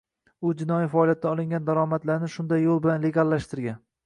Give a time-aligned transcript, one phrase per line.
[0.47, 3.81] U jinoiy faoliyatdan olingan daromadlarini shunday yo‘l bilan legallashtirgan